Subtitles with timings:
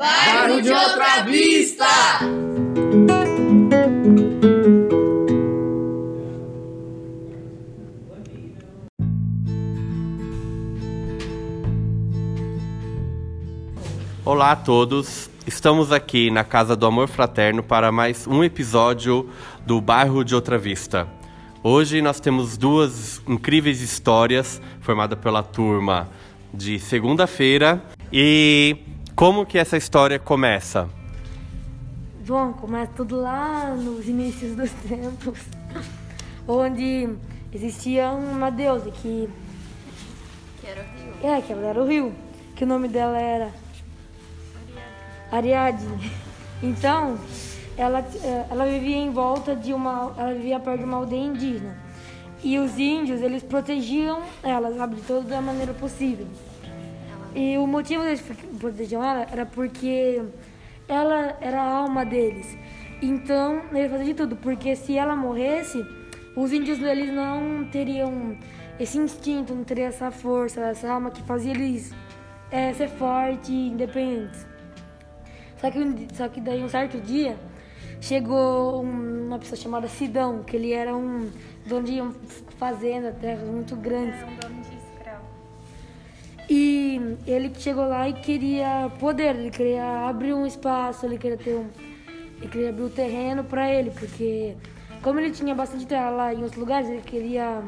[0.00, 1.84] Bairro de Outra Vista!
[14.24, 19.28] Olá a todos, estamos aqui na Casa do Amor Fraterno para mais um episódio
[19.66, 21.06] do Bairro de Outra Vista.
[21.62, 26.08] Hoje nós temos duas incríveis histórias formadas pela turma
[26.54, 28.78] de segunda-feira e
[29.14, 30.88] como que essa história começa?
[32.26, 35.38] Bom, começa tudo lá nos inícios dos tempos,
[36.46, 37.08] onde
[37.52, 39.28] existia uma deusa que.
[40.60, 41.32] Que era o rio.
[41.32, 42.14] É, que ela era o rio,
[42.54, 43.50] que o nome dela era
[45.32, 46.12] Ariadne.
[46.62, 47.18] Então,
[47.76, 48.04] ela,
[48.50, 50.12] ela vivia em volta de uma.
[50.16, 51.78] Ela vivia perto de uma aldeia indígena.
[52.42, 56.26] E os índios, eles protegiam ela, sabe, de toda maneira possível.
[57.34, 58.22] E o motivo deles
[58.58, 60.22] protegiam ela era porque
[60.88, 62.56] ela era a alma deles.
[63.00, 65.84] Então, eles faziam de tudo, porque se ela morresse,
[66.36, 68.36] os índios eles não teriam
[68.78, 71.94] esse instinto, não teriam essa força, essa alma que fazia eles
[72.50, 74.46] é, ser fortes e independentes.
[75.58, 77.36] Só que, só que daí um certo dia
[78.00, 81.30] chegou um- uma pessoa chamada Sidão, que ele era um
[81.66, 82.12] dono de uma
[82.58, 84.20] fazenda, terras muito grandes.
[84.22, 84.79] Um dono de.
[86.52, 91.54] E ele chegou lá e queria poder, ele queria abrir um espaço, ele queria ter
[91.54, 91.70] um.
[92.38, 94.56] Ele queria abrir o terreno para ele, porque
[95.00, 97.62] como ele tinha bastante terra lá em outros lugares, ele queria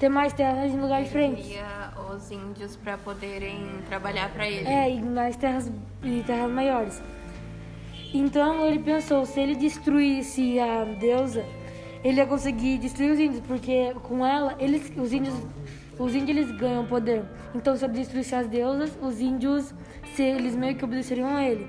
[0.00, 1.46] ter mais terras em lugares diferentes.
[1.46, 3.58] Queria os índios para poderem
[3.88, 4.66] trabalhar para ele.
[4.66, 5.70] É, e mais terras
[6.02, 7.02] e terras maiores.
[8.14, 11.44] Então ele pensou, se ele destruísse a deusa,
[12.02, 15.34] ele ia conseguir destruir os índios, porque com ela, eles, os índios,
[15.98, 17.22] os índios eles ganham poder.
[17.54, 19.72] Então se destruísse as deusas, os índios,
[20.14, 21.66] se eles meio que obedeceriam a ele.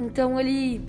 [0.00, 0.82] Então ele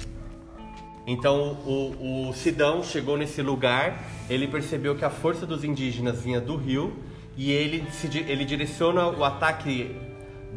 [1.05, 6.41] Então o, o Sidão chegou nesse lugar, ele percebeu que a força dos indígenas vinha
[6.41, 6.93] do rio
[7.37, 9.95] e ele, se, ele direciona o ataque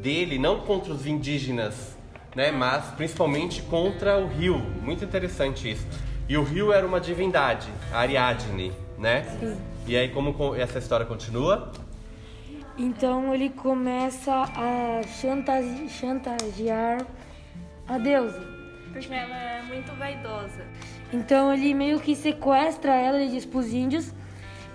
[0.02, 1.96] dele não contra os indígenas,
[2.34, 4.58] né, mas principalmente contra o rio.
[4.82, 5.86] Muito interessante isso.
[6.28, 9.26] E o rio era uma divindade, Ariadne, né?
[9.86, 11.70] E aí como co- essa história continua?
[12.80, 17.04] Então ele começa a chantagear
[17.86, 18.42] a deusa.
[18.90, 20.64] Porque ela é muito vaidosa.
[21.12, 24.14] Então ele meio que sequestra ela, ele diz pros índios.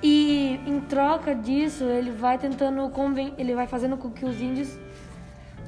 [0.04, 3.34] E em troca disso, ele vai tentando conven...
[3.40, 4.78] ele vai fazendo com que os índios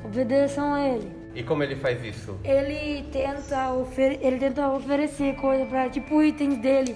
[0.05, 1.11] obedeçam a ele.
[1.33, 2.39] E como ele faz isso?
[2.43, 4.19] Ele tenta, ofer...
[4.21, 6.95] ele tenta oferecer coisa para tipo itens dele.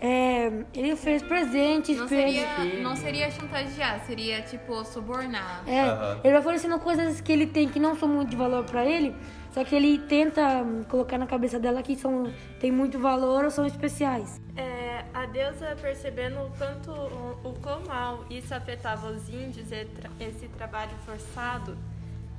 [0.00, 2.40] É, ele oferece presentes, Não pra ele.
[2.40, 5.62] seria, não seria chantagear, seria tipo subornar.
[5.66, 6.20] É, Aham.
[6.22, 9.14] ele vai oferecendo coisas que ele tem que não são muito de valor pra ele,
[9.52, 12.30] só que ele tenta hum, colocar na cabeça dela que são
[12.60, 14.38] tem muito valor ou são especiais.
[14.54, 19.86] É, a deusa percebendo o quanto o, o quão mal isso afetava os índios e
[20.20, 21.76] esse trabalho forçado,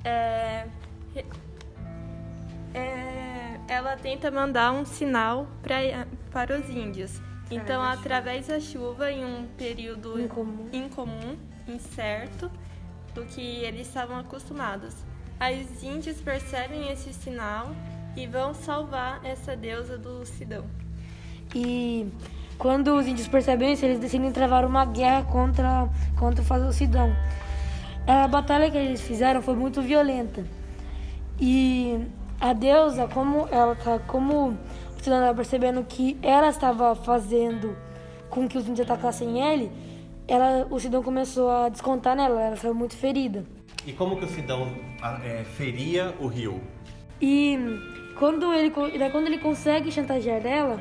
[0.06, 0.68] é,
[2.75, 7.19] é, ela tenta mandar um sinal pra, para os índios.
[7.50, 10.69] Então, através da chuva, em um período Incomum.
[10.74, 11.38] incomum,
[11.68, 12.52] incerto,
[13.13, 14.94] do que eles estavam acostumados.
[15.40, 17.72] Aí os índios percebem esse sinal
[18.16, 20.66] e vão salvar essa deusa do Sidão.
[21.56, 22.12] E
[22.57, 25.88] quando os índios percebem isso, eles decidem travar uma guerra contra,
[26.18, 27.16] contra o Fazocidão.
[28.06, 30.44] A batalha que eles fizeram foi muito violenta.
[31.40, 32.07] E
[32.40, 34.57] a deusa, como ela tá, como
[35.16, 37.75] estava percebendo que ela estava fazendo
[38.29, 39.72] com que os índios atacassem ele,
[40.28, 43.45] ela, o Sidão começou a descontar nela, ela saiu muito ferida.
[43.85, 44.68] E como que o Sidão
[45.01, 46.62] ah, é, feria o rio?
[47.22, 47.57] E
[48.19, 50.78] quando ele, quando ele consegue chantagear ela,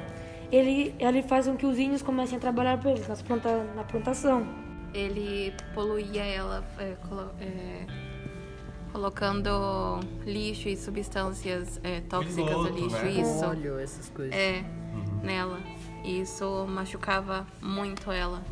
[0.51, 3.85] ele, ele faz com que os índios comecem a trabalhar para eles nas planta, na
[3.85, 4.47] plantação.
[4.93, 7.87] Ele poluía ela é, colo- é,
[8.97, 12.97] colocando lixo e substâncias é, tóxicas no lixo.
[12.97, 13.11] né?
[13.11, 13.45] Isso.
[13.45, 14.35] Óleo, essas coisas.
[14.35, 14.65] É,
[15.23, 15.59] nela.
[16.03, 18.43] E isso machucava muito ela.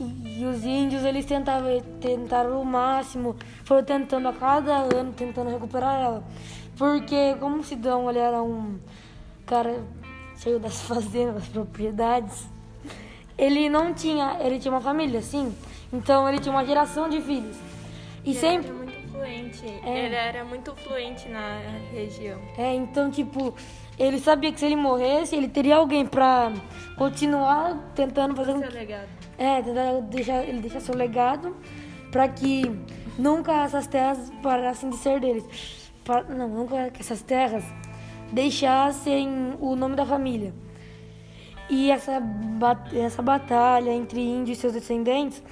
[0.00, 5.50] E, e os índios, eles tentavam, tentaram o máximo, foram tentando a cada ano, tentando
[5.50, 6.24] recuperar ela.
[6.78, 8.78] Porque como o Sidão, ele era um
[9.44, 9.84] cara
[10.38, 12.46] cheio das fazendas, das propriedades,
[13.36, 15.54] ele não tinha, ele tinha uma família, sim.
[15.92, 17.56] Então ele tinha uma geração de filhos.
[18.24, 18.87] E sempre...
[19.24, 19.66] Ele era muito fluente.
[19.84, 20.04] É.
[20.04, 21.60] Ele era muito fluente na
[21.92, 22.40] região.
[22.56, 23.54] É, então, tipo,
[23.98, 26.52] ele sabia que se ele morresse, ele teria alguém pra
[26.96, 28.74] continuar tentando fazer Seu que...
[28.74, 29.08] legado.
[29.36, 31.56] É, tentar deixar, ele deixar seu legado
[32.10, 32.62] pra que
[33.16, 35.92] nunca essas terras parassem de ser deles.
[36.28, 37.64] não, não que essas terras
[38.32, 40.52] deixassem o nome da família.
[41.70, 42.22] E essa,
[42.94, 45.42] essa batalha entre índios e seus descendentes,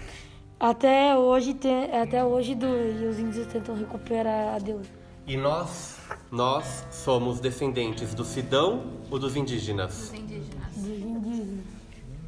[0.58, 4.88] até hoje, tem, até hoje do, e os índios tentam recuperar a deusa.
[5.26, 5.98] E nós,
[6.30, 10.12] nós somos descendentes do Sidão ou dos indígenas?
[10.14, 10.74] Indígenas.
[10.76, 11.64] Dos indígenas.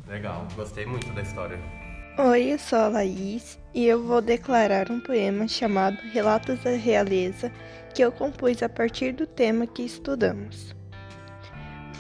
[0.07, 1.59] Legal, gostei muito da história.
[2.19, 7.53] Oi, eu sou a Laís e eu vou declarar um poema chamado Relatos da Realeza
[7.95, 10.75] que eu compus a partir do tema que estudamos.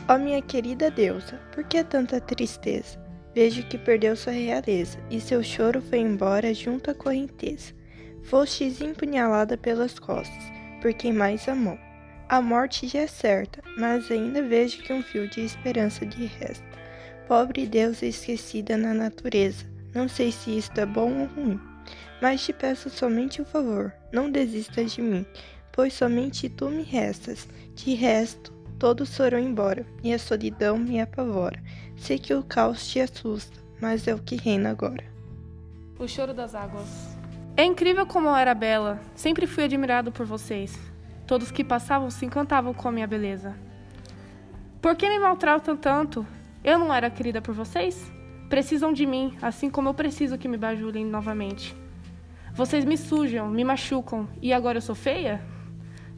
[0.08, 2.98] Ó minha querida deusa, por que tanta tristeza?
[3.34, 7.72] Vejo que perdeu sua realeza e seu choro foi embora junto à correnteza.
[8.22, 11.78] Fostes empunhalada pelas costas por quem mais amou.
[12.28, 16.64] A morte já é certa, mas ainda vejo que um fio de esperança lhe resta.
[17.26, 19.64] Pobre deusa esquecida na natureza,
[19.94, 21.60] não sei se isto é bom ou ruim,
[22.20, 25.26] mas te peço somente um favor, não desistas de mim,
[25.72, 27.48] pois somente tu me restas.
[27.74, 31.60] De resto, todos foram embora, e a solidão me apavora.
[31.96, 35.04] Sei que o caos te assusta, mas é o que reina agora.
[35.98, 37.18] O choro das águas.
[37.56, 39.00] É incrível como eu era bela.
[39.16, 40.78] Sempre fui admirado por vocês.
[41.26, 43.56] Todos que passavam se encantavam com a minha beleza.
[44.80, 46.24] Por que me maltratam tanto?
[46.62, 48.12] Eu não era querida por vocês?
[48.48, 51.76] Precisam de mim, assim como eu preciso que me bajulem novamente.
[52.54, 55.42] Vocês me sujam, me machucam e agora eu sou feia?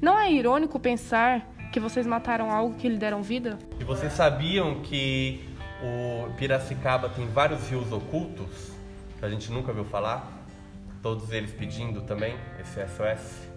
[0.00, 3.58] Não é irônico pensar que vocês mataram algo que lhe deram vida?
[3.78, 5.44] E vocês sabiam que
[5.82, 8.72] o Piracicaba tem vários rios ocultos
[9.18, 10.38] que a gente nunca viu falar?
[11.02, 13.48] Todos eles pedindo também esse SOS?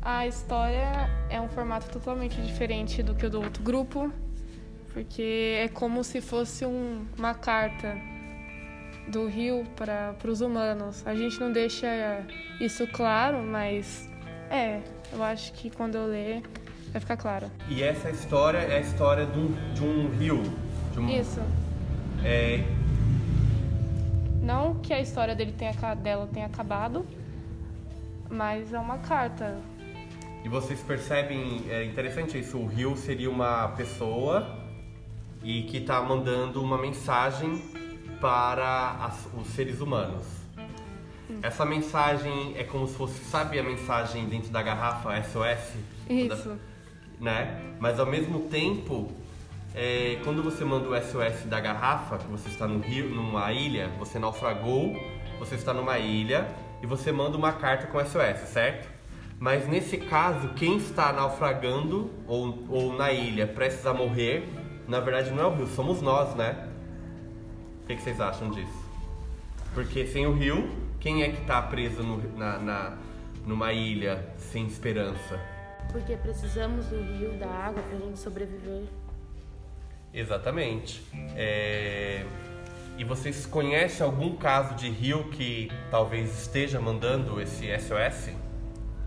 [0.00, 4.12] A história é um formato totalmente diferente do que o do outro grupo,
[4.92, 7.96] porque é como se fosse um- uma carta
[9.08, 11.06] do rio para os humanos.
[11.06, 11.86] A gente não deixa
[12.60, 14.08] isso claro, mas
[14.54, 14.80] é,
[15.12, 16.42] eu acho que quando eu ler
[16.92, 17.50] vai ficar claro.
[17.68, 20.42] E essa história é a história de um, de um rio.
[20.92, 21.40] De um, Isso.
[22.24, 22.64] É,
[24.42, 27.04] Não que a história dele tenha, dela tenha acabado,
[28.30, 29.58] mas é uma carta.
[30.44, 34.58] e vocês percebem, é interessante isso, o rio seria uma pessoa
[35.42, 37.60] e que está mandando uma mensagem
[38.20, 40.24] para as- os seres humanos.
[41.42, 45.74] Essa mensagem é como se fosse, sabe a mensagem dentro da garrafa SOS?
[46.08, 46.58] Isso.
[47.20, 47.60] né?
[47.80, 49.10] Mas ao mesmo tempo,
[49.74, 53.88] é, quando você manda o SOS da garrafa, que você está no rio, numa ilha,
[53.98, 54.94] você naufragou,
[55.38, 56.48] você está numa ilha
[56.82, 58.88] e você manda uma carta com SOS, certo?
[59.38, 64.48] Mas nesse caso, quem está naufragando ou, ou na ilha prestes a morrer,
[64.86, 66.68] na verdade não é o rio, somos nós, né?
[67.82, 68.84] O que, que vocês acham disso?
[69.74, 72.96] Porque sem o rio, quem é que está preso no- na, na-
[73.46, 75.38] numa ilha sem esperança?
[75.92, 78.84] Porque precisamos do rio, da água pra gente sobreviver.
[80.14, 81.02] Exatamente.
[81.36, 82.24] É,
[82.96, 88.30] E vocês conhecem algum caso de rio que talvez esteja mandando esse SOS?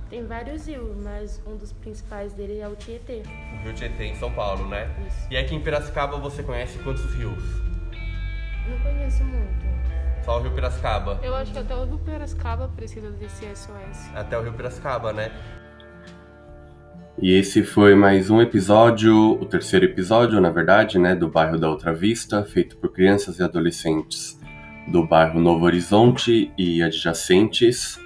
[0.10, 3.24] Tem vários rios, mas um dos principais dele é o Tietê.
[3.54, 4.94] O Rio Tietê em São Paulo, né?
[5.08, 5.28] Isso.
[5.32, 7.42] E aqui em Piracicaba você conhece quantos rios?
[8.70, 9.67] Não conheço muito.
[10.28, 11.22] Só o Rio Piracicaba.
[11.24, 14.14] Eu acho que até o Rio Piracicaba precisa desse SOS.
[14.14, 15.32] Até o Rio Piracicaba, né?
[17.22, 21.70] E esse foi mais um episódio, o terceiro episódio, na verdade, né, do bairro da
[21.70, 24.38] Outra Vista, feito por crianças e adolescentes
[24.90, 27.98] do bairro Novo Horizonte e adjacentes,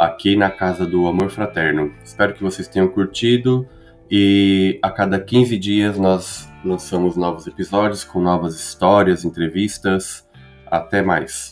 [0.00, 1.94] aqui na Casa do Amor Fraterno.
[2.02, 3.68] Espero que vocês tenham curtido
[4.10, 10.26] e a cada 15 dias nós lançamos novos episódios com novas histórias, entrevistas.
[10.72, 11.51] Até mais.